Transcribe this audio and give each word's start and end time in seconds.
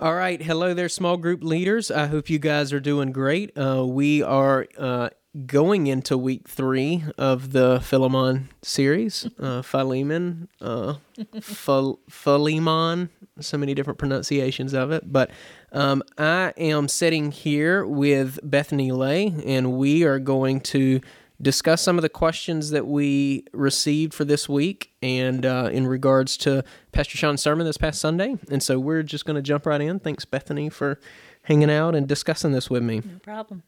All 0.00 0.14
right. 0.14 0.40
Hello 0.40 0.72
there, 0.72 0.88
small 0.88 1.18
group 1.18 1.44
leaders. 1.44 1.90
I 1.90 2.06
hope 2.06 2.30
you 2.30 2.38
guys 2.38 2.72
are 2.72 2.80
doing 2.80 3.12
great. 3.12 3.52
Uh, 3.56 3.84
we 3.86 4.22
are 4.22 4.66
uh, 4.78 5.10
going 5.44 5.88
into 5.88 6.16
week 6.16 6.48
three 6.48 7.04
of 7.18 7.52
the 7.52 7.80
Philemon 7.82 8.48
series. 8.62 9.28
Uh, 9.38 9.60
Philemon, 9.60 10.48
uh, 10.58 10.94
Phil- 11.42 12.00
Philemon, 12.08 13.10
so 13.40 13.58
many 13.58 13.74
different 13.74 13.98
pronunciations 13.98 14.72
of 14.72 14.90
it. 14.90 15.12
But 15.12 15.30
um, 15.70 16.02
I 16.16 16.54
am 16.56 16.88
sitting 16.88 17.30
here 17.30 17.84
with 17.84 18.38
Bethany 18.42 18.92
Lay, 18.92 19.34
and 19.44 19.74
we 19.74 20.04
are 20.04 20.18
going 20.18 20.60
to 20.62 21.02
discuss 21.40 21.80
some 21.82 21.96
of 21.96 22.02
the 22.02 22.08
questions 22.08 22.70
that 22.70 22.86
we 22.86 23.44
received 23.52 24.12
for 24.12 24.24
this 24.24 24.48
week 24.48 24.92
and 25.02 25.46
uh, 25.46 25.70
in 25.72 25.86
regards 25.86 26.36
to 26.38 26.64
Pastor 26.92 27.16
Sean's 27.16 27.40
sermon 27.40 27.66
this 27.66 27.78
past 27.78 28.00
Sunday. 28.00 28.36
And 28.50 28.62
so 28.62 28.78
we're 28.78 29.02
just 29.02 29.24
going 29.24 29.36
to 29.36 29.42
jump 29.42 29.66
right 29.66 29.80
in. 29.80 30.00
Thanks, 30.00 30.24
Bethany, 30.24 30.68
for 30.68 31.00
hanging 31.42 31.70
out 31.70 31.94
and 31.94 32.06
discussing 32.06 32.52
this 32.52 32.68
with 32.68 32.82
me. 32.82 33.02
No 33.04 33.18
problem. 33.22 33.62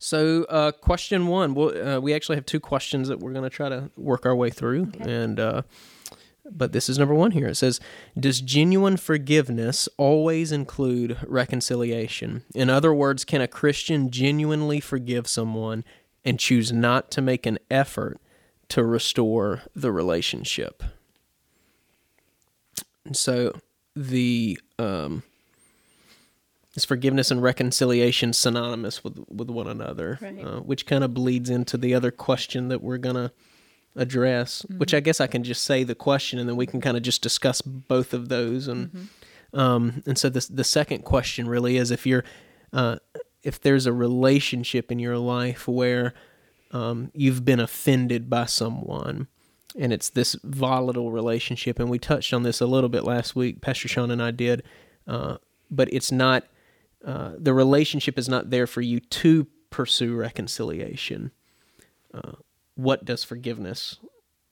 So, 0.00 0.44
uh, 0.44 0.70
question 0.72 1.26
one, 1.26 1.54
we'll, 1.54 1.88
uh, 1.88 2.00
we 2.00 2.14
actually 2.14 2.36
have 2.36 2.46
two 2.46 2.60
questions 2.60 3.08
that 3.08 3.18
we're 3.18 3.32
going 3.32 3.44
to 3.44 3.50
try 3.50 3.68
to 3.68 3.90
work 3.96 4.26
our 4.26 4.34
way 4.34 4.48
through, 4.48 4.92
and 5.00 5.40
uh, 5.40 5.62
but 6.48 6.70
this 6.70 6.88
is 6.88 7.00
number 7.00 7.14
one 7.14 7.32
here. 7.32 7.48
It 7.48 7.56
says, 7.56 7.80
"Does 8.18 8.40
genuine 8.40 8.96
forgiveness 8.96 9.88
always 9.96 10.52
include 10.52 11.18
reconciliation? 11.26 12.44
In 12.54 12.70
other 12.70 12.94
words, 12.94 13.24
can 13.24 13.40
a 13.40 13.48
Christian 13.48 14.10
genuinely 14.12 14.78
forgive 14.78 15.26
someone 15.26 15.84
and 16.28 16.38
choose 16.38 16.72
not 16.72 17.10
to 17.12 17.20
make 17.22 17.46
an 17.46 17.58
effort 17.70 18.20
to 18.68 18.84
restore 18.84 19.62
the 19.74 19.90
relationship?" 19.90 20.82
And 23.04 23.16
so 23.16 23.58
the 23.96 24.60
um, 24.78 25.22
is 26.74 26.84
forgiveness 26.84 27.30
and 27.30 27.42
reconciliation 27.42 28.32
synonymous 28.32 29.02
with 29.02 29.18
with 29.28 29.50
one 29.50 29.66
another, 29.68 30.18
Right. 30.20 30.44
uh, 30.44 30.60
which 30.60 30.86
kind 30.86 31.02
of 31.02 31.14
bleeds 31.14 31.50
into 31.50 31.76
the 31.76 31.94
other 31.94 32.10
question 32.10 32.68
that 32.68 32.82
we're 32.82 32.98
gonna 32.98 33.32
address. 33.96 34.62
Which 34.76 34.94
I 34.94 35.00
guess 35.00 35.20
I 35.20 35.26
can 35.26 35.42
just 35.42 35.62
say 35.62 35.82
the 35.84 35.94
question, 35.94 36.38
and 36.38 36.48
then 36.48 36.56
we 36.56 36.66
can 36.66 36.80
kind 36.80 36.96
of 36.96 37.02
just 37.02 37.22
discuss 37.22 37.60
both 37.62 38.12
of 38.14 38.28
those. 38.28 38.68
And 38.68 39.08
um, 39.54 40.02
and 40.06 40.18
so 40.18 40.28
the 40.28 40.46
the 40.50 40.64
second 40.64 41.04
question 41.04 41.48
really 41.48 41.76
is 41.78 41.90
if 41.90 42.06
you're 42.06 42.24
uh, 42.72 42.96
if 43.42 43.60
there's 43.60 43.86
a 43.86 43.92
relationship 43.92 44.90
in 44.90 44.98
your 44.98 45.18
life 45.18 45.68
where 45.68 46.14
um, 46.72 47.10
you've 47.14 47.44
been 47.44 47.60
offended 47.60 48.28
by 48.28 48.44
someone 48.44 49.28
and 49.78 49.92
it's 49.92 50.10
this 50.10 50.36
volatile 50.42 51.10
relationship 51.10 51.78
and 51.78 51.88
we 51.88 51.98
touched 51.98 52.32
on 52.32 52.42
this 52.42 52.60
a 52.60 52.66
little 52.66 52.88
bit 52.88 53.04
last 53.04 53.36
week 53.36 53.60
pastor 53.60 53.88
sean 53.88 54.10
and 54.10 54.22
i 54.22 54.30
did 54.30 54.62
uh, 55.06 55.36
but 55.70 55.92
it's 55.92 56.12
not 56.12 56.44
uh, 57.04 57.32
the 57.38 57.54
relationship 57.54 58.18
is 58.18 58.28
not 58.28 58.50
there 58.50 58.66
for 58.66 58.80
you 58.80 59.00
to 59.00 59.46
pursue 59.70 60.14
reconciliation. 60.14 61.30
Uh, 62.12 62.32
what 62.74 63.04
does 63.04 63.24
forgiveness 63.24 63.98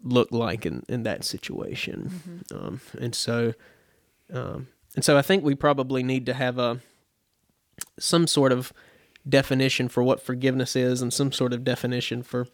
look 0.02 0.30
like 0.30 0.64
in, 0.64 0.84
in 0.88 1.02
that 1.02 1.24
situation? 1.24 2.10
Um, 2.54 2.80
and 3.00 3.14
so 3.14 3.54
um, 4.32 4.68
and 4.94 5.04
so 5.04 5.16
i 5.16 5.22
think 5.22 5.44
we 5.44 5.54
probably 5.54 6.02
need 6.02 6.26
to 6.26 6.34
have 6.34 6.58
a 6.58 6.80
some 7.98 8.26
sort 8.26 8.52
of 8.52 8.72
definition 9.28 9.88
for 9.88 10.02
what 10.02 10.20
forgiveness 10.20 10.76
is 10.76 11.02
and 11.02 11.12
some 11.12 11.32
sort 11.32 11.52
of 11.52 11.64
definition 11.64 12.22
for 12.22 12.46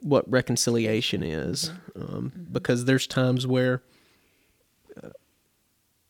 what 0.00 0.30
reconciliation 0.30 1.22
is. 1.22 1.72
Um, 1.96 2.32
because 2.52 2.84
there's 2.84 3.06
times 3.06 3.46
where 3.46 3.82
uh, 5.02 5.10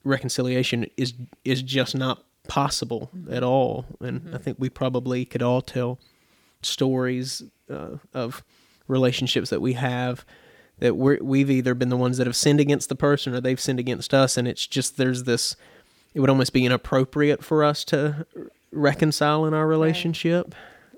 reconciliation 0.02 0.86
is 0.96 1.14
is 1.44 1.62
just 1.62 1.94
not 1.94 2.24
possible 2.48 3.10
at 3.30 3.42
all. 3.42 3.86
And 4.00 4.34
i 4.34 4.38
think 4.38 4.58
we 4.58 4.68
probably 4.68 5.24
could 5.24 5.42
all 5.42 5.62
tell 5.62 5.98
stories 6.62 7.42
uh, 7.70 7.96
of 8.12 8.42
relationships 8.86 9.50
that 9.50 9.60
we 9.60 9.74
have 9.74 10.24
that 10.78 10.96
we're, 10.96 11.18
we've 11.22 11.50
either 11.50 11.74
been 11.74 11.88
the 11.88 11.96
ones 11.96 12.18
that 12.18 12.26
have 12.26 12.36
sinned 12.36 12.60
against 12.60 12.88
the 12.88 12.96
person 12.96 13.34
or 13.34 13.40
they've 13.40 13.60
sinned 13.60 13.78
against 13.78 14.12
us. 14.12 14.36
And 14.36 14.48
it's 14.48 14.66
just 14.66 14.96
there's 14.96 15.24
this 15.24 15.56
it 16.14 16.20
would 16.20 16.30
almost 16.30 16.52
be 16.52 16.64
inappropriate 16.64 17.42
for 17.44 17.64
us 17.64 17.84
to 17.86 18.26
reconcile 18.74 19.46
in 19.46 19.54
our 19.54 19.66
relationship 19.66 20.54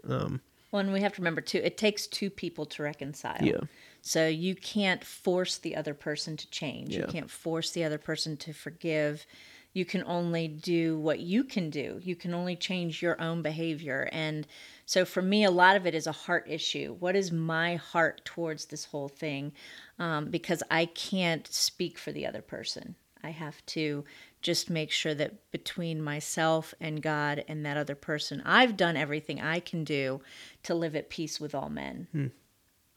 um, 0.09 0.41
Well, 0.71 0.81
and 0.81 0.93
we 0.93 1.01
have 1.01 1.13
to 1.15 1.21
remember 1.21 1.41
too, 1.41 1.61
it 1.63 1.77
takes 1.77 2.07
two 2.07 2.31
people 2.31 2.67
to 2.67 2.83
reconcile. 2.83 3.43
Yeah. 3.43 3.61
So 4.03 4.29
you 4.29 4.55
can't 4.55 5.05
force 5.05 5.59
the 5.59 5.75
other 5.75 5.95
person 5.95 6.37
to 6.37 6.51
change. 6.51 6.95
You 6.95 7.07
can't 7.09 7.31
force 7.31 7.73
the 7.73 7.83
other 7.83 7.99
person 7.99 8.37
to 8.37 8.53
forgive. 8.53 9.27
You 9.73 9.85
can 9.85 10.05
only 10.07 10.47
do 10.47 10.99
what 10.99 11.19
you 11.19 11.43
can 11.43 11.71
do. 11.71 12.01
You 12.03 12.15
can 12.15 12.33
only 12.33 12.55
change 12.55 13.03
your 13.03 13.21
own 13.21 13.43
behavior. 13.43 14.09
And 14.13 14.47
so 14.87 15.05
for 15.05 15.21
me, 15.21 15.45
a 15.45 15.51
lot 15.51 15.77
of 15.77 15.87
it 15.87 15.95
is 15.95 16.07
a 16.07 16.13
heart 16.13 16.47
issue. 16.49 16.97
What 17.01 17.17
is 17.17 17.33
my 17.33 17.75
heart 17.77 18.25
towards 18.25 18.67
this 18.67 18.85
whole 18.85 19.09
thing? 19.09 19.53
Um, 19.99 20.31
because 20.31 20.63
I 20.71 20.87
can't 20.87 21.47
speak 21.49 21.99
for 21.99 22.13
the 22.13 22.27
other 22.27 22.43
person. 22.43 22.95
I 23.27 23.31
have 23.31 23.65
to 23.67 24.05
just 24.41 24.71
make 24.71 24.93
sure 24.93 25.13
that 25.13 25.51
between 25.51 26.01
myself 26.01 26.73
and 26.81 27.03
God 27.03 27.45
and 27.49 27.67
that 27.67 27.77
other 27.77 27.97
person, 27.97 28.41
I've 28.47 28.77
done 28.77 28.97
everything 28.97 29.41
I 29.41 29.59
can 29.59 29.83
do 29.83 30.21
to 30.63 30.77
live 30.77 30.95
at 30.95 31.11
peace 31.11 31.41
with 31.41 31.53
all 31.53 31.69
men. 31.69 32.07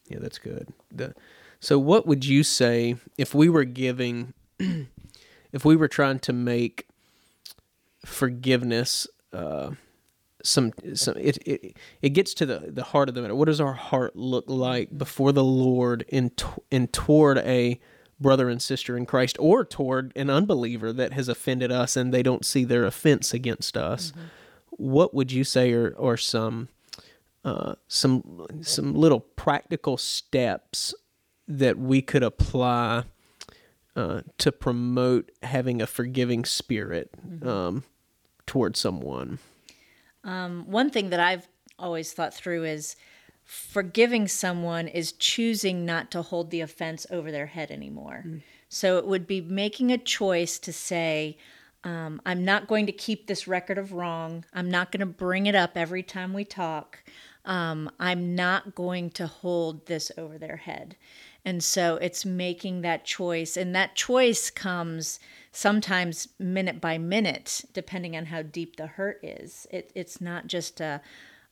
Yeah, 0.07 0.19
that's 0.19 0.37
good. 0.37 0.71
The, 0.91 1.15
so, 1.59 1.79
what 1.79 2.05
would 2.05 2.25
you 2.25 2.43
say 2.43 2.95
if 3.17 3.33
we 3.33 3.49
were 3.49 3.63
giving, 3.63 4.35
if 5.51 5.65
we 5.65 5.75
were 5.75 5.87
trying 5.87 6.19
to 6.19 6.33
make 6.33 6.87
forgiveness, 8.05 9.07
uh, 9.33 9.71
some, 10.43 10.73
some 10.93 11.17
it, 11.17 11.37
it 11.45 11.75
it 12.03 12.09
gets 12.09 12.35
to 12.35 12.45
the 12.45 12.65
the 12.67 12.83
heart 12.83 13.09
of 13.09 13.15
the 13.15 13.21
matter. 13.21 13.35
What 13.35 13.45
does 13.45 13.59
our 13.59 13.73
heart 13.73 14.15
look 14.15 14.45
like 14.47 14.95
before 14.95 15.31
the 15.31 15.43
Lord 15.43 16.05
t- 16.09 16.29
in 16.69 16.87
toward 16.87 17.39
a 17.39 17.79
brother 18.19 18.49
and 18.49 18.61
sister 18.61 18.97
in 18.97 19.05
Christ, 19.05 19.37
or 19.39 19.63
toward 19.63 20.11
an 20.15 20.29
unbeliever 20.29 20.91
that 20.93 21.13
has 21.13 21.29
offended 21.29 21.71
us 21.71 21.95
and 21.95 22.13
they 22.13 22.23
don't 22.23 22.45
see 22.45 22.63
their 22.63 22.85
offense 22.85 23.33
against 23.33 23.77
us? 23.77 24.11
What 24.71 25.13
would 25.13 25.31
you 25.31 25.43
say 25.43 25.73
are 25.73 25.95
are 25.99 26.17
some 26.17 26.69
uh, 27.43 27.75
some 27.87 28.45
some 28.61 28.93
little 28.93 29.19
practical 29.19 29.97
steps 29.97 30.93
that 31.47 31.77
we 31.77 32.01
could 32.01 32.23
apply 32.23 33.03
uh, 33.95 34.21
to 34.37 34.51
promote 34.51 35.31
having 35.43 35.81
a 35.81 35.87
forgiving 35.87 36.45
spirit 36.45 37.09
um, 37.43 37.83
towards 38.45 38.79
someone. 38.79 39.39
One 40.23 40.89
thing 40.89 41.09
that 41.09 41.19
I've 41.19 41.47
always 41.77 42.13
thought 42.13 42.33
through 42.33 42.65
is 42.65 42.95
forgiving 43.49 44.27
someone 44.27 44.87
is 44.87 45.11
choosing 45.13 45.83
not 45.83 46.11
to 46.11 46.21
hold 46.21 46.51
the 46.51 46.61
offense 46.61 47.07
over 47.09 47.31
their 47.31 47.47
head 47.47 47.71
anymore. 47.71 48.23
So 48.69 48.99
it 48.99 49.07
would 49.07 49.25
be 49.25 49.41
making 49.41 49.91
a 49.91 49.97
choice 49.97 50.59
to 50.59 50.71
say, 50.71 51.35
um, 51.83 52.21
I'm 52.27 52.45
not 52.45 52.67
going 52.67 52.85
to 52.85 52.91
keep 52.91 53.25
this 53.25 53.47
record 53.47 53.79
of 53.79 53.91
wrong. 53.91 54.45
I'm 54.53 54.69
not 54.69 54.91
going 54.91 54.99
to 54.99 55.07
bring 55.07 55.47
it 55.47 55.55
up 55.55 55.71
every 55.75 56.03
time 56.03 56.31
we 56.31 56.45
talk. 56.45 56.99
Um, 57.43 57.89
I'm 57.99 58.35
not 58.35 58.75
going 58.75 59.09
to 59.11 59.25
hold 59.25 59.87
this 59.87 60.11
over 60.15 60.37
their 60.37 60.57
head. 60.57 60.95
And 61.43 61.63
so 61.63 61.95
it's 61.95 62.25
making 62.25 62.81
that 62.81 63.03
choice. 63.03 63.57
And 63.57 63.73
that 63.73 63.95
choice 63.95 64.51
comes 64.51 65.19
sometimes 65.51 66.27
minute 66.37 66.79
by 66.79 66.99
minute, 66.99 67.65
depending 67.73 68.15
on 68.15 68.27
how 68.27 68.43
deep 68.43 68.75
the 68.75 68.85
hurt 68.85 69.19
is. 69.23 69.65
It, 69.71 69.91
it's 69.95 70.21
not 70.21 70.45
just 70.45 70.79
a, 70.79 71.01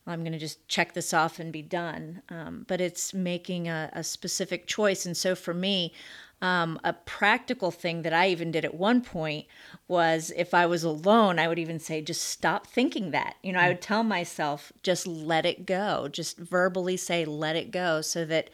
I'm 0.08 0.22
going 0.22 0.34
to 0.34 0.40
just 0.40 0.68
check 0.68 0.94
this 0.94 1.14
off 1.14 1.40
and 1.40 1.52
be 1.52 1.62
done. 1.62 2.22
Um, 2.30 2.66
but 2.68 2.82
it's 2.82 3.14
making 3.14 3.68
a, 3.68 3.90
a 3.94 4.04
specific 4.04 4.68
choice. 4.68 5.06
And 5.06 5.16
so 5.16 5.36
for 5.36 5.54
me, 5.54 5.94
um, 6.42 6.80
a 6.84 6.94
practical 6.94 7.72
thing 7.72 8.04
that 8.04 8.14
I 8.14 8.30
even 8.30 8.52
did 8.52 8.64
at 8.64 8.76
one 8.76 9.02
point 9.02 9.48
was 9.88 10.32
if 10.36 10.54
I 10.54 10.68
was 10.68 10.84
alone, 10.84 11.40
I 11.40 11.48
would 11.48 11.60
even 11.60 11.80
say, 11.80 12.02
just 12.02 12.24
stop 12.24 12.68
thinking 12.68 13.12
that. 13.12 13.36
You 13.42 13.54
know, 13.54 13.60
I 13.60 13.70
would 13.70 13.82
tell 13.82 14.04
myself, 14.04 14.72
just 14.84 15.08
let 15.08 15.46
it 15.46 15.66
go. 15.66 16.08
Just 16.08 16.38
verbally 16.38 16.96
say, 16.96 17.26
let 17.26 17.56
it 17.56 17.72
go, 17.72 18.02
so 18.02 18.24
that 18.26 18.50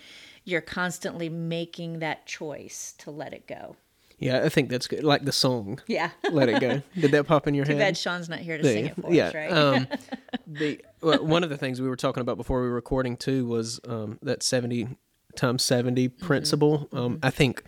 you're 0.46 0.62
constantly 0.62 1.30
making 1.30 2.00
that 2.00 2.26
choice 2.26 2.94
to 3.00 3.12
let 3.12 3.34
it 3.34 3.48
go. 3.48 3.76
Yeah, 4.24 4.44
I 4.44 4.50
think 4.50 4.70
that's 4.70 4.88
good. 4.88 5.04
Like 5.04 5.26
the 5.26 5.32
song, 5.32 5.80
Yeah. 5.88 6.12
"Let 6.32 6.50
It 6.50 6.60
Go." 6.62 6.82
Did 7.00 7.12
that 7.12 7.28
pop 7.28 7.48
in 7.48 7.54
your 7.54 7.66
Too 7.70 7.74
head? 7.74 7.80
bad 7.80 7.98
Sean's 7.98 8.30
not 8.30 8.40
here 8.40 8.58
to 8.58 8.64
There 8.64 8.74
sing 8.74 8.86
you 8.86 8.92
it 8.98 9.02
for 9.02 9.14
yeah. 9.14 9.28
us, 9.28 9.34
right? 9.36 9.52
um, 9.52 9.88
the 10.48 10.82
well, 11.02 11.26
one 11.26 11.44
of 11.44 11.50
the 11.50 11.58
things 11.58 11.82
we 11.82 11.88
were 11.90 11.96
talking 11.96 12.22
about 12.22 12.38
before 12.38 12.62
we 12.62 12.68
were 12.68 12.74
recording 12.76 13.18
too 13.18 13.46
was 13.46 13.80
um, 13.88 14.20
that 14.22 14.42
seventy 14.44 14.88
times 15.36 15.64
70 15.64 16.10
Mm-hmm. 16.10 16.26
principle. 16.26 16.88
Um, 16.94 17.20
I 17.24 17.30
think 17.32 17.64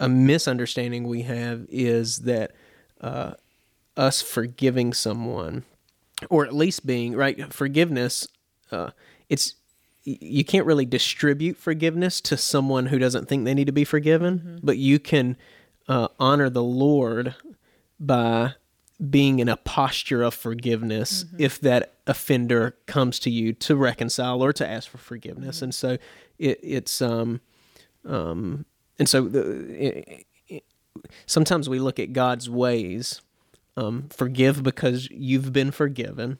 a 0.00 0.08
misunderstanding 0.08 1.06
we 1.08 1.22
have 1.22 1.66
is 1.68 2.18
that 2.20 2.52
uh, 3.00 3.34
us 3.96 4.20
forgiving 4.22 4.92
someone, 4.92 5.64
or 6.28 6.44
at 6.44 6.52
least 6.54 6.86
being 6.86 7.14
right, 7.16 7.52
forgiveness. 7.52 8.26
Uh, 8.70 8.90
it's 9.28 9.54
you 10.04 10.44
can't 10.44 10.64
really 10.66 10.86
distribute 10.86 11.56
forgiveness 11.56 12.20
to 12.22 12.36
someone 12.36 12.86
who 12.86 12.98
doesn't 12.98 13.28
think 13.28 13.44
they 13.44 13.54
need 13.54 13.66
to 13.66 13.72
be 13.72 13.84
forgiven, 13.84 14.38
Mm-hmm. 14.38 14.56
but 14.66 14.78
you 14.78 14.98
can 14.98 15.36
uh, 15.88 16.08
honor 16.20 16.50
the 16.50 16.62
Lord 16.62 17.34
by 17.98 18.54
being 19.10 19.38
in 19.38 19.48
a 19.48 19.56
posture 19.56 20.22
of 20.22 20.34
forgiveness 20.34 21.24
Mm-hmm. 21.24 21.36
if 21.38 21.60
that 21.60 21.94
offender 22.06 22.76
comes 22.86 23.18
to 23.20 23.30
you 23.30 23.52
to 23.52 23.76
reconcile 23.76 24.42
or 24.42 24.52
to 24.52 24.68
ask 24.68 24.90
for 24.90 24.98
forgiveness. 24.98 25.56
Mm-hmm. 25.56 25.64
And 25.64 25.74
so 25.74 25.98
it, 26.38 26.58
it's 26.62 27.00
um 27.00 27.40
um 28.04 28.64
and 28.98 29.08
so 29.08 29.22
the, 29.22 29.40
it, 29.70 30.26
it, 30.48 30.64
sometimes 31.26 31.68
we 31.68 31.78
look 31.78 31.98
at 31.98 32.12
God's 32.12 32.50
ways. 32.50 33.20
Um, 33.76 34.08
forgive 34.10 34.64
because 34.64 35.08
you've 35.08 35.52
been 35.52 35.70
forgiven. 35.70 36.38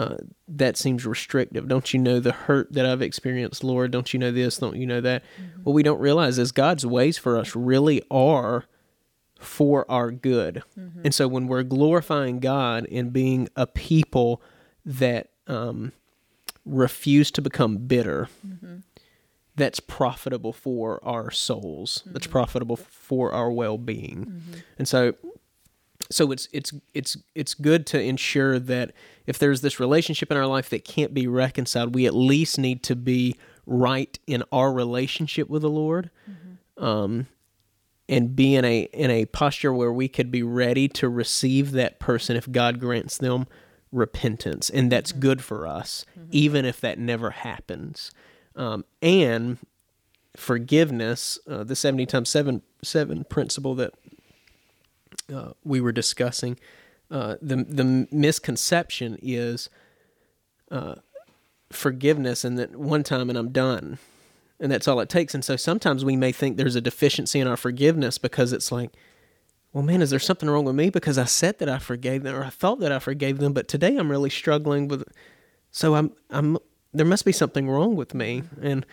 Uh, 0.00 0.16
that 0.48 0.78
seems 0.78 1.04
restrictive. 1.04 1.68
Don't 1.68 1.92
you 1.92 2.00
know 2.00 2.20
the 2.20 2.32
hurt 2.32 2.72
that 2.72 2.86
I've 2.86 3.02
experienced, 3.02 3.62
Lord? 3.62 3.90
Don't 3.90 4.14
you 4.14 4.18
know 4.18 4.32
this? 4.32 4.56
Don't 4.56 4.76
you 4.76 4.86
know 4.86 5.02
that? 5.02 5.22
Mm-hmm. 5.22 5.62
What 5.64 5.74
we 5.74 5.82
don't 5.82 6.00
realize 6.00 6.38
is 6.38 6.52
God's 6.52 6.86
ways 6.86 7.18
for 7.18 7.36
us 7.36 7.54
really 7.54 8.02
are 8.10 8.64
for 9.38 9.84
our 9.90 10.10
good. 10.10 10.62
Mm-hmm. 10.78 11.02
And 11.04 11.14
so 11.14 11.28
when 11.28 11.48
we're 11.48 11.64
glorifying 11.64 12.40
God 12.40 12.86
and 12.90 13.12
being 13.12 13.50
a 13.56 13.66
people 13.66 14.40
that 14.86 15.28
um, 15.46 15.92
refuse 16.64 17.30
to 17.32 17.42
become 17.42 17.76
bitter, 17.76 18.30
mm-hmm. 18.46 18.76
that's 19.54 19.80
profitable 19.80 20.54
for 20.54 20.98
our 21.04 21.30
souls. 21.30 22.04
That's 22.06 22.26
profitable 22.26 22.76
for 22.76 23.32
our 23.32 23.50
well-being. 23.50 24.42
And 24.78 24.88
so 24.88 25.14
so 26.10 26.32
it's 26.32 26.48
it's 26.52 26.72
it's 26.92 27.16
it's 27.34 27.54
good 27.54 27.86
to 27.86 28.00
ensure 28.02 28.58
that 28.58 28.92
if 29.26 29.38
there's 29.38 29.60
this 29.60 29.78
relationship 29.78 30.30
in 30.30 30.36
our 30.36 30.46
life 30.46 30.68
that 30.70 30.84
can't 30.84 31.14
be 31.14 31.26
reconciled, 31.26 31.94
we 31.94 32.06
at 32.06 32.14
least 32.14 32.58
need 32.58 32.82
to 32.84 32.96
be 32.96 33.36
right 33.64 34.18
in 34.26 34.42
our 34.50 34.72
relationship 34.72 35.48
with 35.48 35.62
the 35.62 35.70
Lord, 35.70 36.10
um, 36.76 37.26
and 38.08 38.34
be 38.34 38.56
in 38.56 38.64
a 38.64 38.80
in 38.92 39.10
a 39.10 39.26
posture 39.26 39.72
where 39.72 39.92
we 39.92 40.08
could 40.08 40.30
be 40.32 40.42
ready 40.42 40.88
to 40.88 41.08
receive 41.08 41.72
that 41.72 42.00
person 42.00 42.36
if 42.36 42.50
God 42.50 42.80
grants 42.80 43.16
them 43.18 43.46
repentance, 43.92 44.68
and 44.70 44.90
that's 44.90 45.12
good 45.12 45.42
for 45.42 45.66
us, 45.66 46.04
even 46.32 46.64
if 46.64 46.80
that 46.80 46.98
never 46.98 47.30
happens. 47.30 48.10
Um, 48.56 48.84
and 49.00 49.58
forgiveness, 50.36 51.38
uh, 51.48 51.62
the 51.62 51.76
seventy 51.76 52.06
times 52.06 52.28
seven 52.28 52.62
seven 52.82 53.24
principle 53.24 53.74
that 53.76 53.92
we 55.64 55.80
were 55.80 55.92
discussing, 55.92 56.58
uh, 57.10 57.36
the 57.42 57.56
the 57.56 58.06
misconception 58.10 59.18
is 59.20 59.68
uh, 60.70 60.96
forgiveness, 61.70 62.44
and 62.44 62.58
that 62.58 62.76
one 62.76 63.02
time 63.02 63.28
and 63.28 63.38
I'm 63.38 63.50
done, 63.50 63.98
and 64.60 64.70
that's 64.70 64.86
all 64.86 65.00
it 65.00 65.08
takes. 65.08 65.34
And 65.34 65.44
so 65.44 65.56
sometimes 65.56 66.04
we 66.04 66.16
may 66.16 66.32
think 66.32 66.56
there's 66.56 66.76
a 66.76 66.80
deficiency 66.80 67.40
in 67.40 67.46
our 67.46 67.56
forgiveness 67.56 68.18
because 68.18 68.52
it's 68.52 68.70
like, 68.70 68.90
well, 69.72 69.82
man, 69.82 70.02
is 70.02 70.10
there 70.10 70.18
something 70.18 70.48
wrong 70.48 70.64
with 70.64 70.76
me 70.76 70.90
because 70.90 71.18
I 71.18 71.24
said 71.24 71.58
that 71.58 71.68
I 71.68 71.78
forgave 71.78 72.22
them 72.22 72.34
or 72.34 72.44
I 72.44 72.50
thought 72.50 72.80
that 72.80 72.92
I 72.92 72.98
forgave 72.98 73.38
them, 73.38 73.52
but 73.52 73.68
today 73.68 73.96
I'm 73.96 74.10
really 74.10 74.30
struggling 74.30 74.88
with. 74.88 75.04
So 75.70 75.94
I'm 75.94 76.12
I'm 76.30 76.58
there 76.92 77.06
must 77.06 77.24
be 77.24 77.32
something 77.32 77.68
wrong 77.68 77.94
with 77.96 78.14
me, 78.14 78.42
and 78.60 78.84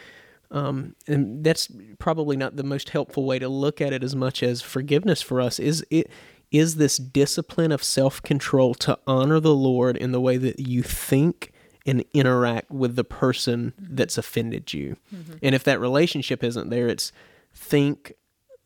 um, 0.51 0.95
and 1.07 1.44
that's 1.44 1.69
probably 1.99 2.38
not 2.38 2.55
the 2.55 2.63
most 2.63 2.89
helpful 2.89 3.25
way 3.25 3.39
to 3.39 3.49
look 3.49 3.81
at 3.81 3.94
it 3.94 4.03
as 4.03 4.15
much 4.15 4.41
as 4.41 4.61
forgiveness 4.61 5.21
for 5.21 5.41
us 5.41 5.59
is 5.59 5.85
it 5.89 6.09
is 6.49 6.75
this 6.75 6.97
discipline 6.97 7.71
of 7.71 7.83
self-control 7.83 8.73
to 8.75 8.97
honor 9.05 9.39
the 9.39 9.55
lord 9.55 9.97
in 9.97 10.11
the 10.11 10.21
way 10.21 10.38
that 10.38 10.59
you 10.59 10.81
think 10.83 11.51
and 11.85 12.03
interact 12.13 12.69
with 12.71 12.95
the 12.95 13.03
person 13.03 13.73
that's 13.77 14.17
offended 14.17 14.73
you 14.73 14.95
and 15.41 15.55
if 15.55 15.63
that 15.63 15.79
relationship 15.79 16.44
isn't 16.44 16.69
there 16.69 16.88
it's 16.88 17.11
think 17.53 18.13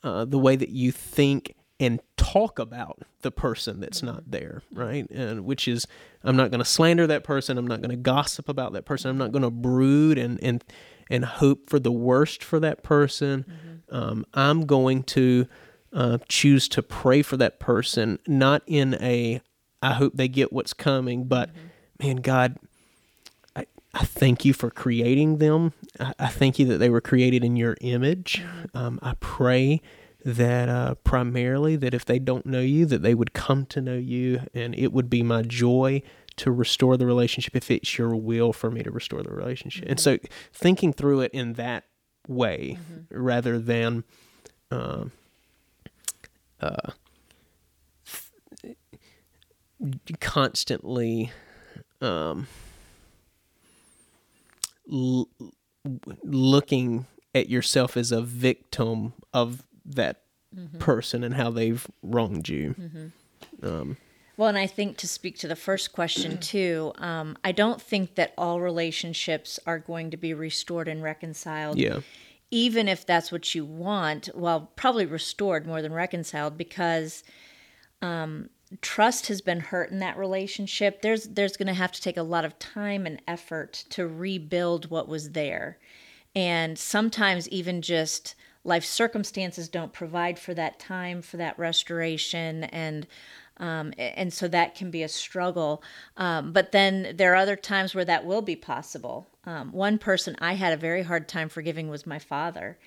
uh, 0.04 0.26
the 0.26 0.40
way 0.40 0.56
that 0.56 0.70
you 0.70 0.92
think 0.92 1.56
and 1.80 2.00
talk 2.16 2.60
about 2.60 3.00
the 3.22 3.32
person 3.32 3.80
that's 3.80 4.04
not 4.04 4.30
there, 4.30 4.62
right? 4.72 5.10
And 5.10 5.46
which 5.46 5.68
is, 5.68 5.88
I'm 6.24 6.36
not 6.36 6.52
going 6.52 6.60
to 6.60 6.66
slander 6.66 7.08
that 7.08 7.24
person. 7.24 7.58
I'm 7.58 7.66
not 7.66 7.82
going 7.82 7.90
to 7.90 7.96
gossip 7.96 8.48
about 8.48 8.74
that 8.74 8.86
person. 8.86 9.10
I'm 9.10 9.18
not 9.18 9.32
going 9.32 9.42
to 9.42 9.50
brood 9.50 10.20
and 10.20 10.42
and 10.44 10.64
and 11.12 11.26
hope 11.26 11.70
for 11.70 11.78
the 11.78 11.92
worst 11.92 12.44
for 12.44 12.60
that 12.62 12.82
person. 12.82 13.46
Um, 13.90 14.26
I'm 14.34 14.66
going 14.66 15.04
to 15.04 15.46
uh, 15.94 16.20
choose 16.30 16.70
to 16.70 16.82
pray 16.82 17.22
for 17.22 17.36
that 17.38 17.60
person, 17.60 18.18
not 18.26 18.64
in 18.66 18.96
a 19.02 19.42
I 19.84 19.94
hope 19.94 20.14
they 20.16 20.28
get 20.28 20.54
what's 20.54 20.74
coming, 20.74 21.26
but 21.26 21.50
man, 22.00 22.18
God, 22.18 22.58
I, 23.56 23.66
I 23.94 24.06
thank 24.06 24.46
you 24.46 24.54
for 24.54 24.70
creating 24.70 25.40
them. 25.40 25.74
I, 26.00 26.14
I 26.20 26.28
thank 26.28 26.60
you 26.60 26.68
that 26.68 26.78
they 26.78 26.90
were 26.90 27.02
created 27.02 27.44
in 27.44 27.56
your 27.56 27.76
image. 27.82 28.44
Um, 28.76 29.00
I 29.02 29.16
pray 29.20 29.82
that 30.24 30.70
uh, 30.70 30.96
primarily 31.04 31.76
that 31.78 31.96
if 31.96 32.06
they 32.06 32.20
don't 32.20 32.46
know 32.46 32.62
you, 32.62 32.86
that 32.86 33.02
they 33.02 33.16
would 33.16 33.34
come 33.34 33.66
to 33.68 33.82
know 33.82 33.98
you, 33.98 34.42
and 34.54 34.76
it 34.76 34.94
would 34.94 35.10
be 35.10 35.24
my 35.24 35.42
joy 35.42 36.04
to 36.38 36.52
restore 36.52 36.98
the 36.98 37.06
relationship 37.06 37.56
if 37.56 37.70
it's 37.72 37.98
your 37.98 38.16
will 38.16 38.54
for 38.54 38.72
me 38.72 38.84
to 38.84 38.92
restore 38.92 39.22
the 39.24 39.32
relationship. 39.32 39.86
And 39.88 40.00
so, 40.00 40.18
thinking 40.54 40.94
through 40.94 41.22
it 41.22 41.32
in 41.34 41.54
that 41.54 41.86
way 42.28 42.78
rather 43.10 43.60
than. 43.60 44.04
Um, 44.72 45.12
uh, 46.62 46.92
constantly 50.20 51.32
um, 52.02 52.48
l- 54.92 55.28
looking 56.24 57.06
at 57.34 57.50
yourself 57.50 57.98
as 57.98 58.12
a 58.12 58.22
victim 58.22 59.14
of 59.34 59.64
that 59.86 60.22
person 60.80 61.24
and 61.24 61.34
how 61.34 61.50
they've 61.50 61.88
wronged 62.04 62.48
you. 62.50 62.76
Um, 63.64 63.98
Well, 64.42 64.50
and 64.50 64.58
I 64.58 64.66
think 64.66 64.98
to 64.98 65.08
speak 65.08 65.38
to 65.38 65.48
the 65.48 65.56
first 65.56 65.94
question 65.94 66.38
too, 66.40 66.94
um, 66.96 67.38
I 67.44 67.52
don't 67.52 67.80
think 67.80 68.16
that 68.16 68.34
all 68.40 68.60
relationships 68.60 69.60
are 69.68 69.78
going 69.78 70.10
to 70.10 70.18
be 70.18 70.34
restored 70.34 70.88
and 70.88 71.04
reconciled. 71.04 71.78
yeah, 71.78 72.00
even 72.50 72.88
if 72.88 73.06
that's 73.06 73.32
what 73.32 73.54
you 73.54 73.64
want, 73.64 74.30
well, 74.34 74.72
probably 74.76 75.06
restored 75.06 75.68
more 75.68 75.84
than 75.84 75.94
reconciled 75.94 76.58
because 76.58 77.24
um, 78.02 78.50
trust 78.82 79.28
has 79.28 79.42
been 79.42 79.60
hurt 79.60 79.92
in 79.92 80.00
that 80.00 80.18
relationship. 80.18 81.04
There's 81.04 81.26
there's 81.26 81.56
going 81.56 81.68
to 81.68 81.76
have 81.76 81.92
to 81.92 82.02
take 82.02 82.18
a 82.18 82.24
lot 82.24 82.44
of 82.44 82.58
time 82.58 83.06
and 83.06 83.22
effort 83.28 83.86
to 83.92 84.08
rebuild 84.08 84.90
what 84.90 85.08
was 85.08 85.34
there, 85.34 85.78
and 86.36 86.80
sometimes 86.80 87.48
even 87.50 87.84
just 87.84 88.34
life 88.64 88.86
circumstances 88.86 89.70
don't 89.70 89.94
provide 89.94 90.40
for 90.40 90.56
that 90.56 90.80
time 90.80 91.22
for 91.22 91.38
that 91.38 91.58
restoration 91.60 92.64
and 92.66 93.06
um, 93.58 93.94
and 93.98 94.34
so 94.34 94.48
that 94.48 94.76
can 94.76 94.92
be 94.92 95.04
a 95.04 95.08
struggle. 95.08 95.84
Um, 96.18 96.52
but 96.52 96.72
then 96.72 97.14
there 97.16 97.34
are 97.34 97.38
other 97.38 97.56
times 97.56 97.94
where 97.94 98.06
that 98.06 98.26
will 98.26 98.42
be 98.42 98.56
possible. 98.56 99.30
Um, 99.46 99.72
one 99.72 99.98
person 99.98 100.36
I 100.40 100.54
had 100.54 100.74
a 100.74 100.78
very 100.78 101.04
hard 101.04 101.28
time 101.28 101.50
forgiving 101.50 101.90
was 101.90 102.08
my 102.08 102.20
father, 102.20 102.78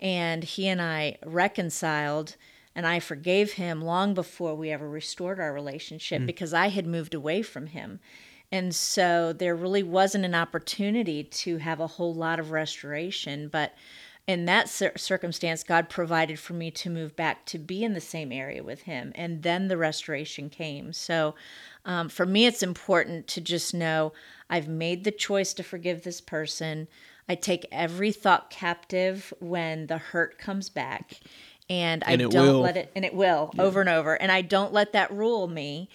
and 0.00 0.44
he 0.44 0.68
and 0.68 0.80
I 0.80 1.18
reconciled, 1.24 2.36
and 2.74 2.86
I 2.86 3.00
forgave 3.00 3.52
him 3.52 3.82
long 3.82 4.14
before 4.14 4.54
we 4.54 4.70
ever 4.70 4.88
restored 4.88 5.38
our 5.38 5.52
relationship 5.52 6.24
because 6.26 6.54
I 6.54 6.68
had 6.68 6.86
moved 6.86 7.14
away 7.14 7.42
from 7.42 7.66
him. 7.66 8.00
And 8.50 8.74
so 8.74 9.32
there 9.32 9.56
really 9.56 9.82
wasn't 9.82 10.26
an 10.26 10.34
opportunity 10.34 11.24
to 11.24 11.56
have 11.56 11.80
a 11.80 11.86
whole 11.86 12.14
lot 12.14 12.38
of 12.38 12.50
restoration. 12.50 13.48
But 13.48 13.74
in 14.26 14.44
that 14.44 14.68
cir- 14.68 14.92
circumstance, 14.96 15.64
God 15.64 15.88
provided 15.88 16.38
for 16.38 16.52
me 16.54 16.70
to 16.72 16.90
move 16.90 17.16
back 17.16 17.44
to 17.46 17.58
be 17.58 17.82
in 17.82 17.92
the 17.94 18.00
same 18.00 18.30
area 18.32 18.62
with 18.62 18.82
Him. 18.82 19.12
And 19.14 19.42
then 19.42 19.68
the 19.68 19.76
restoration 19.76 20.48
came. 20.48 20.92
So 20.92 21.34
um, 21.84 22.08
for 22.08 22.24
me, 22.24 22.46
it's 22.46 22.62
important 22.62 23.26
to 23.28 23.40
just 23.40 23.74
know 23.74 24.12
I've 24.48 24.68
made 24.68 25.04
the 25.04 25.10
choice 25.10 25.52
to 25.54 25.62
forgive 25.62 26.02
this 26.02 26.20
person. 26.20 26.86
I 27.28 27.34
take 27.34 27.66
every 27.72 28.12
thought 28.12 28.50
captive 28.50 29.32
when 29.40 29.86
the 29.88 29.98
hurt 29.98 30.38
comes 30.38 30.68
back. 30.68 31.20
And 31.70 32.04
I 32.06 32.12
And 32.12 32.22
it 32.22 32.30
don't 32.30 32.46
will. 32.46 32.60
let 32.60 32.76
it, 32.76 32.92
and 32.94 33.04
it 33.04 33.14
will 33.14 33.52
over 33.58 33.80
and 33.80 33.88
over. 33.88 34.14
And 34.20 34.30
I 34.30 34.42
don't 34.42 34.72
let 34.72 34.92
that 34.92 35.10
rule 35.10 35.48
me 35.48 35.88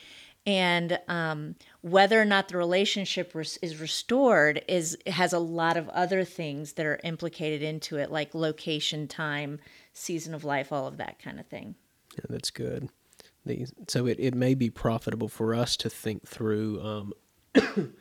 and 0.47 0.97
um, 1.09 1.55
whether 1.81 2.19
or 2.19 2.25
not 2.25 2.47
the 2.47 2.57
relationship 2.57 3.35
res- 3.35 3.57
is 3.57 3.79
restored 3.79 4.63
is 4.67 4.97
has 5.05 5.33
a 5.33 5.39
lot 5.39 5.77
of 5.77 5.87
other 5.89 6.23
things 6.23 6.73
that 6.73 6.85
are 6.85 6.99
implicated 7.03 7.61
into 7.61 7.97
it 7.97 8.09
like 8.09 8.33
location 8.33 9.07
time 9.07 9.59
season 9.93 10.33
of 10.33 10.43
life 10.43 10.71
all 10.71 10.87
of 10.87 10.97
that 10.97 11.19
kind 11.19 11.39
of 11.39 11.45
thing 11.45 11.75
yeah 12.15 12.25
that's 12.29 12.49
good. 12.49 12.89
The, 13.45 13.65
so 13.87 14.07
it, 14.07 14.17
it 14.19 14.35
may 14.35 14.55
be 14.55 14.69
profitable 14.69 15.29
for 15.29 15.55
us 15.55 15.77
to 15.77 15.89
think 15.89 16.27
through 16.27 16.81
um, 16.81 17.13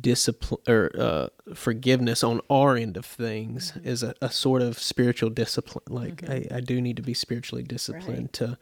discipline 0.00 0.60
or 0.68 0.90
uh, 0.98 1.28
forgiveness 1.54 2.22
on 2.22 2.40
our 2.50 2.76
end 2.76 2.96
of 2.96 3.06
things 3.06 3.72
as 3.84 4.02
a, 4.02 4.14
a 4.20 4.30
sort 4.30 4.62
of 4.62 4.78
spiritual 4.78 5.30
discipline. 5.30 5.84
Like 5.88 6.28
I, 6.28 6.46
I 6.56 6.60
do 6.60 6.80
need 6.80 6.96
to 6.96 7.02
be 7.02 7.14
spiritually 7.14 7.62
disciplined 7.62 8.32
to 8.34 8.58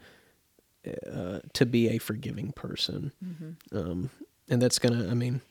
uh, 1.11 1.39
to 1.53 1.65
be 1.65 1.89
a 1.89 1.97
forgiving 1.97 2.51
person, 2.51 3.11
um, 3.71 4.09
and 4.49 4.61
that's 4.61 4.79
gonna. 4.79 5.09
I 5.09 5.13
mean, 5.13 5.41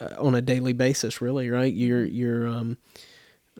uh, 0.00 0.14
on 0.18 0.34
a 0.34 0.42
daily 0.42 0.72
basis, 0.72 1.20
really, 1.20 1.50
right? 1.50 1.72
You're 1.72 2.04
you're 2.04 2.46
um, 2.46 2.78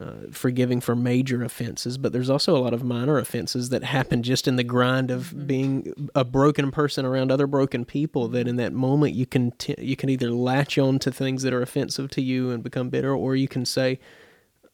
uh, 0.00 0.28
forgiving 0.30 0.80
for 0.80 0.94
major 0.94 1.42
offenses, 1.42 1.98
but 1.98 2.12
there's 2.12 2.30
also 2.30 2.56
a 2.56 2.60
lot 2.60 2.74
of 2.74 2.84
minor 2.84 3.18
offenses 3.18 3.70
that 3.70 3.82
happen 3.82 4.22
just 4.22 4.46
in 4.46 4.56
the 4.56 4.64
grind 4.64 5.10
of 5.10 5.28
mm-hmm. 5.28 5.46
being 5.46 6.10
a 6.14 6.24
broken 6.24 6.70
person 6.70 7.04
around 7.04 7.30
other 7.30 7.46
broken 7.46 7.84
people. 7.84 8.28
That 8.28 8.46
in 8.46 8.56
that 8.56 8.72
moment 8.72 9.14
you 9.14 9.26
can 9.26 9.52
t- 9.52 9.74
you 9.78 9.96
can 9.96 10.08
either 10.08 10.30
latch 10.30 10.78
on 10.78 10.98
to 11.00 11.10
things 11.10 11.42
that 11.42 11.52
are 11.54 11.62
offensive 11.62 12.10
to 12.10 12.22
you 12.22 12.50
and 12.50 12.62
become 12.62 12.90
bitter, 12.90 13.14
or 13.14 13.36
you 13.36 13.48
can 13.48 13.64
say, 13.64 13.98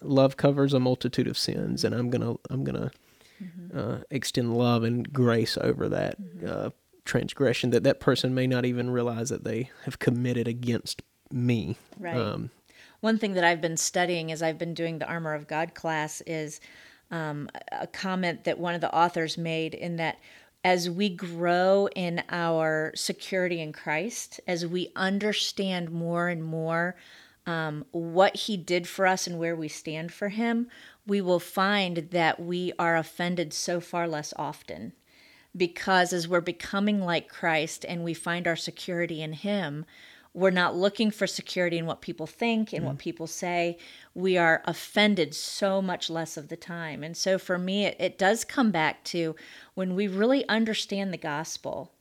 "Love 0.01 0.37
covers 0.37 0.75
a 0.75 0.81
multitude 0.81 1.29
of 1.29 1.39
sins," 1.39 1.85
and 1.85 1.95
I'm 1.95 2.11
gonna 2.11 2.35
I'm 2.51 2.65
gonna 2.65 2.91
mm-hmm. 3.43 3.79
uh, 3.79 3.99
extend 4.11 4.57
love 4.57 4.85
and 4.85 5.13
grace 5.13 5.59
over 5.61 5.89
that 5.89 6.21
mm-hmm. 6.21 6.47
uh, 6.49 6.71
transgression 7.05 7.71
that 7.71 7.85
that 7.85 8.01
person 8.01 8.35
may 8.35 8.47
not 8.47 8.65
even 8.65 8.91
realize 8.91 9.29
that 9.31 9.45
they 9.45 9.71
have 9.85 9.99
committed 9.99 10.47
against 10.49 11.03
me. 11.31 11.77
Right. 11.99 12.17
Um, 12.17 12.51
one 13.01 13.19
thing 13.19 13.35
that 13.35 13.45
I've 13.45 13.61
been 13.61 13.77
studying 13.77 14.31
as 14.31 14.43
I've 14.43 14.59
been 14.59 14.75
doing 14.75 14.99
the 14.99 15.09
Armor 15.09 15.35
of 15.35 15.49
God 15.49 15.75
class 15.75 16.21
is 16.27 16.61
um, 17.11 17.49
a 17.73 17.87
comment 17.87 18.45
that 18.45 18.59
one 18.59 18.75
of 18.75 18.81
the 18.81 18.95
authors 18.95 19.37
made 19.37 19.75
in 19.75 19.97
that 19.97 20.19
as 20.65 20.89
we 20.89 21.09
grow 21.09 21.89
in 21.97 22.23
our 22.31 22.93
security 22.95 23.61
in 23.61 23.73
Christ, 23.73 24.41
as 24.47 24.65
we 24.65 24.93
understand 24.95 25.91
more 25.91 26.29
and 26.29 26.45
more 26.45 26.95
um, 27.47 27.85
what 27.91 28.37
He 28.37 28.57
did 28.57 28.87
for 28.87 29.07
us 29.07 29.27
and 29.27 29.39
where 29.39 29.57
we 29.57 29.67
stand 29.67 30.13
for 30.13 30.29
Him, 30.29 30.69
we 31.07 31.21
will 31.21 31.41
find 31.41 31.97
that 32.11 32.41
we 32.41 32.73
are 32.79 32.97
offended 32.97 33.53
so 33.53 33.81
far 33.81 34.07
less 34.07 34.33
often. 34.37 34.93
Because 35.55 36.13
as 36.13 36.27
we're 36.27 36.41
becoming 36.41 37.01
like 37.01 37.29
Christ 37.29 37.85
and 37.87 38.03
we 38.03 38.15
find 38.15 38.47
our 38.47 38.57
security 38.57 39.21
in 39.21 39.35
Him, 39.35 39.85
we're 40.35 40.51
not 40.51 40.75
looking 40.75 41.11
for 41.11 41.27
security 41.27 41.77
in 41.77 41.85
what 41.85 42.01
people 42.01 42.27
think 42.27 42.73
and 42.73 42.85
mm. 42.85 42.87
what 42.87 42.99
people 42.99 43.27
say. 43.27 43.77
We 44.15 44.39
are 44.39 44.63
offended 44.65 45.35
so 45.35 45.83
much 45.83 46.09
less 46.09 46.39
of 46.39 46.49
the 46.49 46.57
time. 46.57 47.03
And 47.03 47.15
so 47.17 47.39
for 47.39 47.59
me, 47.59 47.85
it, 47.85 47.97
it 47.99 48.19
does 48.19 48.45
come 48.45 48.71
back 48.71 49.05
to 49.05 49.37
when 49.75 49.95
we 49.95 50.09
really 50.09 50.49
understand 50.49 51.13
the 51.13 51.19
gospel. 51.19 51.93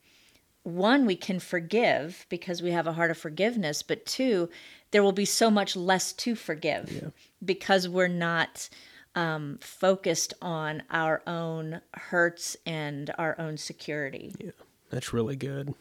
One, 0.62 1.04
we 1.04 1.16
can 1.16 1.40
forgive 1.40 2.24
because 2.30 2.62
we 2.62 2.70
have 2.70 2.86
a 2.86 2.92
heart 2.94 3.10
of 3.10 3.18
forgiveness, 3.18 3.82
but 3.82 4.06
two, 4.06 4.48
there 4.92 5.02
will 5.02 5.12
be 5.12 5.24
so 5.24 5.50
much 5.50 5.76
less 5.76 6.12
to 6.14 6.34
forgive 6.34 6.90
yeah. 6.90 7.08
because 7.44 7.88
we're 7.88 8.08
not 8.08 8.70
um, 9.14 9.58
focused 9.60 10.34
on 10.40 10.82
our 10.90 11.22
own 11.26 11.80
hurts 11.94 12.56
and 12.64 13.12
our 13.18 13.38
own 13.38 13.56
security. 13.56 14.34
Yeah, 14.38 14.50
that's 14.90 15.12
really 15.12 15.36
good. 15.36 15.74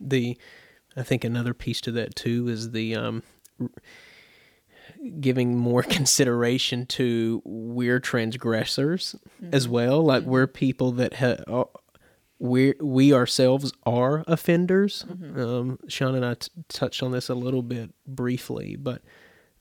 The 0.00 0.38
I 0.96 1.02
think 1.02 1.24
another 1.24 1.54
piece 1.54 1.80
to 1.82 1.92
that 1.92 2.14
too 2.14 2.48
is 2.48 2.70
the 2.72 2.94
um, 2.94 3.22
giving 5.20 5.56
more 5.56 5.82
consideration 5.98 6.86
to 6.86 7.42
we're 7.44 8.00
transgressors 8.00 9.16
mm-hmm. 9.42 9.54
as 9.54 9.68
well. 9.68 10.02
Like 10.02 10.22
mm-hmm. 10.22 10.30
we're 10.30 10.46
people 10.46 10.92
that 10.92 11.14
have. 11.14 11.44
we 12.38 12.74
we 12.80 13.12
ourselves 13.12 13.72
are 13.84 14.24
offenders. 14.26 15.04
Mm-hmm. 15.08 15.40
Um, 15.40 15.78
Sean 15.88 16.14
and 16.14 16.24
I 16.24 16.34
t- 16.34 16.50
touched 16.68 17.02
on 17.02 17.12
this 17.12 17.28
a 17.28 17.34
little 17.34 17.62
bit 17.62 17.90
briefly, 18.06 18.76
but 18.76 19.02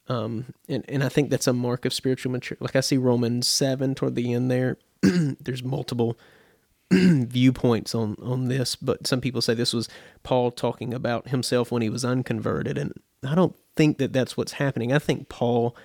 um, 0.10 0.54
and 0.70 0.86
and 0.88 1.04
I 1.04 1.10
think 1.10 1.30
that's 1.30 1.48
a 1.48 1.54
mark 1.54 1.86
of 1.86 1.94
spiritual 1.94 2.32
maturity. 2.32 2.64
Like 2.64 2.76
I 2.76 2.82
see 2.82 2.98
Romans 2.98 3.48
seven 3.48 3.96
toward 3.96 4.16
the 4.16 4.34
end 4.34 4.50
there. 4.50 4.78
there's 5.02 5.64
multiple 5.64 6.18
viewpoints 6.92 7.94
on 7.94 8.16
on 8.22 8.48
this, 8.48 8.76
but 8.76 9.06
some 9.06 9.22
people 9.22 9.42
say 9.42 9.54
this 9.54 9.74
was 9.74 9.90
Paul 10.24 10.52
talking 10.52 10.94
about 10.94 11.30
himself 11.30 11.72
when 11.72 11.82
he 11.82 11.90
was 11.90 12.06
unconverted, 12.06 12.78
and 12.78 12.94
I 13.28 13.36
don't 13.36 13.56
think 13.76 13.98
that 13.98 14.14
that's 14.14 14.38
what's 14.38 14.54
happening. 14.54 14.94
I 14.94 15.00
think 15.00 15.30
Paul 15.30 15.76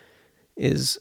is 0.56 0.98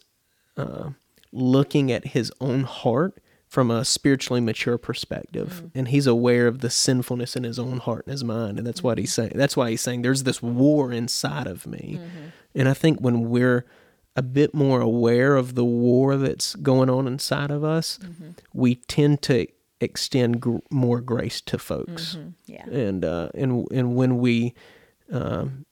uh, 0.57 0.91
looking 1.31 1.91
at 1.91 2.07
his 2.07 2.31
own 2.41 2.63
heart 2.63 3.19
from 3.51 3.69
a 3.69 3.83
spiritually 3.83 4.39
mature 4.39 4.77
perspective, 4.77 5.55
mm-hmm. 5.55 5.77
and 5.77 5.89
he's 5.89 6.07
aware 6.07 6.47
of 6.47 6.61
the 6.61 6.69
sinfulness 6.69 7.35
in 7.35 7.43
his 7.43 7.59
own 7.59 7.79
heart 7.79 8.05
and 8.05 8.13
his 8.13 8.23
mind, 8.23 8.57
and 8.57 8.65
that's 8.65 8.79
mm-hmm. 8.79 8.87
what 8.87 8.97
he's 8.97 9.11
saying. 9.11 9.33
That's 9.35 9.57
why 9.57 9.71
he's 9.71 9.81
saying 9.81 10.03
there's 10.03 10.23
this 10.23 10.41
war 10.41 10.93
inside 10.93 11.47
of 11.47 11.67
me, 11.67 11.99
mm-hmm. 11.99 12.27
and 12.55 12.69
I 12.69 12.73
think 12.73 13.01
when 13.01 13.29
we're 13.29 13.65
a 14.15 14.21
bit 14.21 14.53
more 14.53 14.79
aware 14.79 15.35
of 15.35 15.55
the 15.55 15.65
war 15.65 16.15
that's 16.15 16.55
going 16.55 16.89
on 16.89 17.07
inside 17.07 17.51
of 17.51 17.61
us, 17.65 17.99
mm-hmm. 18.01 18.29
we 18.53 18.75
tend 18.75 19.21
to 19.23 19.47
extend 19.81 20.39
gr- 20.39 20.59
more 20.69 21.01
grace 21.01 21.41
to 21.41 21.57
folks. 21.57 22.15
Mm-hmm. 22.15 22.29
Yeah. 22.45 22.65
And 22.67 23.03
uh, 23.03 23.31
and 23.35 23.67
and 23.69 23.97
when 23.97 24.19
we 24.19 24.53
um, 25.11 25.65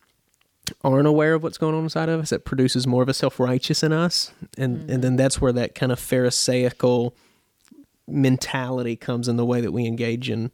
aren't 0.84 1.08
aware 1.08 1.36
of 1.36 1.44
what's 1.44 1.58
going 1.58 1.76
on 1.76 1.84
inside 1.84 2.10
of 2.10 2.20
us, 2.20 2.34
it 2.34 2.44
produces 2.44 2.86
more 2.86 3.04
of 3.04 3.08
a 3.08 3.14
self 3.14 3.40
righteous 3.40 3.84
in 3.84 3.94
us, 3.94 4.34
and 4.58 4.80
mm-hmm. 4.80 4.92
and 4.92 5.02
then 5.02 5.16
that's 5.16 5.40
where 5.40 5.54
that 5.54 5.76
kind 5.76 5.94
of 5.94 6.00
Pharisaical 6.00 7.16
mentality 8.10 8.96
comes 8.96 9.28
in 9.28 9.38
the 9.38 9.46
way 9.46 9.62
that 9.62 9.72
we 9.72 9.86
engage 9.86 10.30
in 10.30 10.52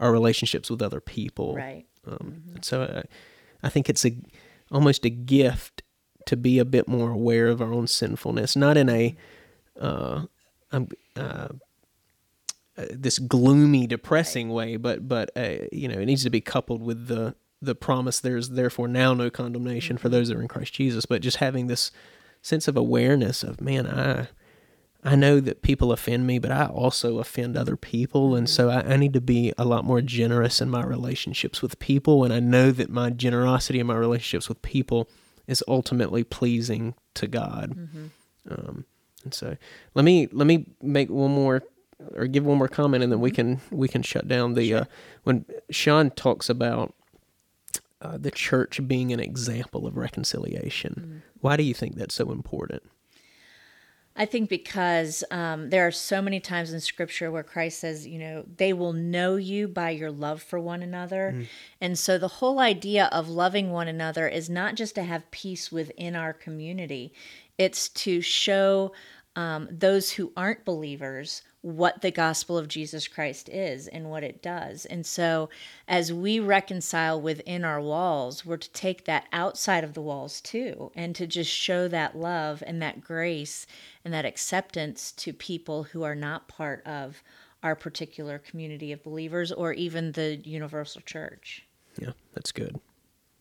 our 0.00 0.12
relationships 0.12 0.70
with 0.70 0.82
other 0.82 1.00
people. 1.00 1.54
Right. 1.54 1.86
Um, 2.06 2.16
mm-hmm. 2.18 2.56
So 2.62 2.82
I, 2.82 3.66
I 3.66 3.68
think 3.68 3.88
it's 3.88 4.04
a 4.04 4.16
almost 4.70 5.04
a 5.04 5.10
gift 5.10 5.82
to 6.26 6.36
be 6.36 6.58
a 6.58 6.64
bit 6.64 6.88
more 6.88 7.10
aware 7.10 7.48
of 7.48 7.62
our 7.62 7.72
own 7.72 7.86
sinfulness, 7.86 8.56
not 8.56 8.76
in 8.76 8.88
a 8.88 9.16
uh, 9.80 10.26
um, 10.72 10.88
uh, 11.16 11.48
uh, 12.78 12.84
this 12.90 13.18
gloomy, 13.18 13.86
depressing 13.86 14.50
way, 14.50 14.76
but 14.76 15.08
but 15.08 15.30
uh, 15.36 15.66
you 15.72 15.88
know 15.88 15.98
it 15.98 16.06
needs 16.06 16.24
to 16.24 16.30
be 16.30 16.40
coupled 16.40 16.82
with 16.82 17.06
the 17.06 17.34
the 17.62 17.74
promise. 17.74 18.20
There's 18.20 18.50
therefore 18.50 18.88
now 18.88 19.14
no 19.14 19.30
condemnation 19.30 19.96
for 19.96 20.08
those 20.08 20.28
that 20.28 20.36
are 20.36 20.42
in 20.42 20.48
Christ 20.48 20.74
Jesus. 20.74 21.06
But 21.06 21.22
just 21.22 21.38
having 21.38 21.68
this 21.68 21.90
sense 22.42 22.68
of 22.68 22.76
awareness 22.76 23.42
of 23.42 23.60
man, 23.60 23.86
I 23.86 24.28
I 25.06 25.14
know 25.14 25.38
that 25.38 25.62
people 25.62 25.92
offend 25.92 26.26
me, 26.26 26.40
but 26.40 26.50
I 26.50 26.66
also 26.66 27.18
offend 27.20 27.56
other 27.56 27.76
people, 27.76 28.34
and 28.34 28.50
so 28.50 28.68
I, 28.68 28.80
I 28.80 28.96
need 28.96 29.12
to 29.12 29.20
be 29.20 29.52
a 29.56 29.64
lot 29.64 29.84
more 29.84 30.00
generous 30.00 30.60
in 30.60 30.68
my 30.68 30.82
relationships 30.82 31.62
with 31.62 31.78
people. 31.78 32.24
And 32.24 32.32
I 32.32 32.40
know 32.40 32.72
that 32.72 32.90
my 32.90 33.10
generosity 33.10 33.78
in 33.78 33.86
my 33.86 33.94
relationships 33.94 34.48
with 34.48 34.60
people 34.62 35.08
is 35.46 35.62
ultimately 35.68 36.24
pleasing 36.24 36.94
to 37.14 37.28
God. 37.28 37.76
Mm-hmm. 37.76 38.06
Um, 38.50 38.84
and 39.22 39.32
so 39.32 39.56
let 39.94 40.04
me 40.04 40.28
let 40.32 40.46
me 40.46 40.66
make 40.82 41.08
one 41.08 41.30
more 41.30 41.62
or 42.14 42.26
give 42.26 42.44
one 42.44 42.58
more 42.58 42.68
comment 42.68 43.02
and 43.02 43.12
then 43.12 43.20
we 43.20 43.30
can 43.30 43.60
we 43.70 43.88
can 43.88 44.02
shut 44.02 44.28
down 44.28 44.54
the 44.54 44.68
sure. 44.68 44.78
uh, 44.78 44.84
when 45.24 45.44
Sean 45.70 46.10
talks 46.10 46.48
about 46.48 46.94
uh, 48.02 48.18
the 48.18 48.30
church 48.30 48.86
being 48.86 49.12
an 49.12 49.20
example 49.20 49.86
of 49.86 49.96
reconciliation. 49.96 50.94
Mm-hmm. 50.98 51.18
Why 51.40 51.56
do 51.56 51.62
you 51.62 51.74
think 51.74 51.94
that's 51.94 52.14
so 52.14 52.30
important? 52.30 52.82
I 54.16 54.24
think 54.24 54.48
because 54.48 55.22
um, 55.30 55.68
there 55.68 55.86
are 55.86 55.90
so 55.90 56.22
many 56.22 56.40
times 56.40 56.72
in 56.72 56.80
Scripture 56.80 57.30
where 57.30 57.42
Christ 57.42 57.80
says, 57.80 58.06
you 58.06 58.18
know, 58.18 58.44
they 58.56 58.72
will 58.72 58.94
know 58.94 59.36
you 59.36 59.68
by 59.68 59.90
your 59.90 60.10
love 60.10 60.42
for 60.42 60.58
one 60.58 60.82
another. 60.82 61.34
Mm. 61.36 61.46
And 61.82 61.98
so 61.98 62.16
the 62.16 62.28
whole 62.28 62.58
idea 62.58 63.10
of 63.12 63.28
loving 63.28 63.70
one 63.70 63.88
another 63.88 64.26
is 64.26 64.48
not 64.48 64.74
just 64.74 64.94
to 64.94 65.02
have 65.02 65.30
peace 65.30 65.70
within 65.70 66.16
our 66.16 66.32
community, 66.32 67.12
it's 67.58 67.88
to 67.90 68.20
show 68.22 68.92
um, 69.36 69.68
those 69.70 70.10
who 70.12 70.32
aren't 70.36 70.64
believers 70.64 71.42
what 71.60 72.00
the 72.00 72.12
gospel 72.12 72.56
of 72.56 72.68
Jesus 72.68 73.08
Christ 73.08 73.48
is 73.48 73.88
and 73.88 74.08
what 74.08 74.22
it 74.22 74.40
does. 74.40 74.86
And 74.86 75.04
so, 75.04 75.50
as 75.88 76.12
we 76.12 76.38
reconcile 76.38 77.20
within 77.20 77.64
our 77.64 77.80
walls, 77.80 78.46
we're 78.46 78.56
to 78.56 78.70
take 78.70 79.04
that 79.04 79.26
outside 79.32 79.82
of 79.82 79.94
the 79.94 80.00
walls 80.00 80.40
too, 80.40 80.92
and 80.94 81.14
to 81.16 81.26
just 81.26 81.50
show 81.50 81.88
that 81.88 82.16
love 82.16 82.62
and 82.66 82.80
that 82.82 83.00
grace 83.00 83.66
and 84.04 84.14
that 84.14 84.24
acceptance 84.24 85.10
to 85.12 85.32
people 85.32 85.82
who 85.82 86.04
are 86.04 86.14
not 86.14 86.48
part 86.48 86.86
of 86.86 87.22
our 87.62 87.74
particular 87.74 88.38
community 88.38 88.92
of 88.92 89.02
believers 89.02 89.50
or 89.50 89.72
even 89.72 90.12
the 90.12 90.36
universal 90.36 91.00
church. 91.00 91.66
Yeah, 91.98 92.12
that's 92.32 92.52
good. 92.52 92.78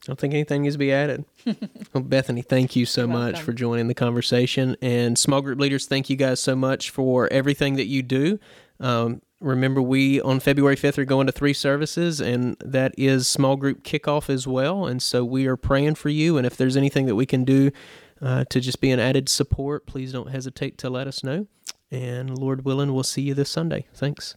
I 0.05 0.12
don't 0.12 0.19
think 0.19 0.33
anything 0.33 0.62
needs 0.62 0.75
to 0.75 0.79
be 0.79 0.93
added. 0.93 1.25
well, 1.93 2.03
Bethany, 2.03 2.43
thank 2.43 2.75
you 2.75 2.85
so 2.85 3.01
You're 3.01 3.07
much 3.07 3.33
welcome. 3.33 3.45
for 3.45 3.53
joining 3.53 3.88
the 3.88 3.95
conversation. 3.95 4.75
And 4.81 5.17
small 5.17 5.41
group 5.41 5.59
leaders, 5.59 5.88
thank 5.88 6.09
you 6.09 6.15
guys 6.15 6.39
so 6.39 6.55
much 6.55 6.91
for 6.91 7.27
everything 7.33 7.75
that 7.75 7.88
you 7.88 8.03
do. 8.03 8.39
Um, 8.79 9.21
remember, 9.41 9.81
we 9.81 10.21
on 10.21 10.39
February 10.39 10.75
5th 10.75 11.00
are 11.00 11.05
going 11.05 11.25
to 11.25 11.31
three 11.33 11.53
services, 11.53 12.21
and 12.21 12.55
that 12.63 12.93
is 12.97 13.27
small 13.27 13.55
group 13.55 13.83
kickoff 13.83 14.29
as 14.29 14.47
well. 14.47 14.85
And 14.85 15.01
so 15.01 15.25
we 15.25 15.47
are 15.47 15.57
praying 15.57 15.95
for 15.95 16.09
you. 16.09 16.38
And 16.38 16.45
if 16.45 16.55
there's 16.55 16.77
anything 16.77 17.07
that 17.07 17.15
we 17.15 17.25
can 17.25 17.43
do 17.43 17.71
uh, 18.21 18.45
to 18.50 18.59
just 18.59 18.81
be 18.81 18.91
an 18.91 19.00
added 19.00 19.27
support, 19.27 19.88
please 19.88 20.12
don't 20.12 20.29
hesitate 20.29 20.77
to 20.79 20.89
let 20.89 21.07
us 21.07 21.24
know. 21.24 21.47
And 21.89 22.38
Lord 22.38 22.63
willing, 22.63 22.93
we'll 22.93 23.03
see 23.03 23.21
you 23.21 23.33
this 23.33 23.50
Sunday. 23.50 23.88
Thanks. 23.93 24.35